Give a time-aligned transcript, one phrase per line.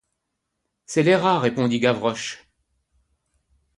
[0.87, 2.49] C'est les rats, répondit Gavroche.